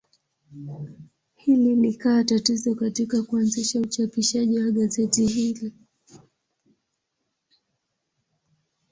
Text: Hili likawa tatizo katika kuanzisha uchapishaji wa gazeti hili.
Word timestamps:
Hili 1.35 1.75
likawa 1.75 2.23
tatizo 2.23 2.75
katika 2.75 3.23
kuanzisha 3.23 3.79
uchapishaji 3.79 4.59
wa 4.59 4.71
gazeti 4.71 5.25
hili. 5.25 5.73